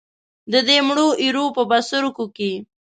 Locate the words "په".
1.55-1.61